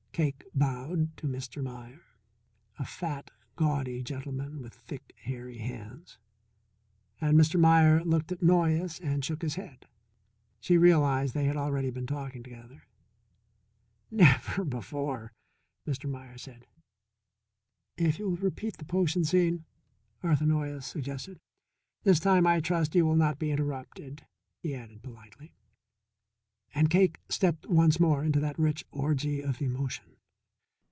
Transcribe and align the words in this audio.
Cake 0.13 0.43
bowed 0.53 1.15
to 1.17 1.25
Mr. 1.27 1.63
Meier, 1.63 2.01
a 2.77 2.83
fat, 2.83 3.31
gaudy 3.55 4.03
gentleman 4.03 4.61
with 4.61 4.73
thick, 4.73 5.13
hairy 5.21 5.59
hands. 5.59 6.17
And 7.21 7.37
Mr. 7.39 7.57
Meier 7.57 8.03
looked 8.03 8.29
at 8.33 8.41
Noyes 8.43 8.99
and 8.99 9.23
shook 9.23 9.41
his 9.41 9.55
head. 9.55 9.85
She 10.59 10.77
realized 10.77 11.33
they 11.33 11.45
had 11.45 11.55
already 11.55 11.91
been 11.91 12.05
talking 12.07 12.43
together. 12.43 12.83
"Never 14.11 14.65
before," 14.65 15.31
Mr. 15.87 16.09
Meier 16.09 16.37
said. 16.37 16.67
"If 17.95 18.19
you 18.19 18.29
will 18.31 18.35
repeat 18.37 18.77
the 18.79 18.85
potion 18.85 19.23
scene," 19.23 19.63
Arthur 20.21 20.45
Noyes 20.45 20.85
suggested. 20.85 21.37
"This 22.03 22.19
time, 22.19 22.45
I 22.45 22.59
trust, 22.59 22.95
you 22.95 23.05
will 23.05 23.15
not 23.15 23.39
be 23.39 23.49
interrupted," 23.49 24.25
he 24.61 24.75
added 24.75 25.01
politely. 25.03 25.53
And 26.73 26.89
Cake 26.89 27.19
stepped 27.27 27.65
once 27.67 27.99
more 27.99 28.23
into 28.23 28.39
that 28.39 28.57
rich 28.57 28.85
orgy 28.91 29.41
of 29.41 29.61
emotion. 29.61 30.05